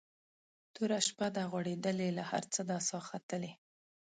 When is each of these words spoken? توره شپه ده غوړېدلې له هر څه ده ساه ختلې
توره 0.73 0.99
شپه 1.07 1.27
ده 1.35 1.43
غوړېدلې 1.51 2.09
له 2.17 2.23
هر 2.31 2.43
څه 2.53 2.61
ده 2.69 2.77
ساه 2.87 3.03
ختلې 3.09 3.51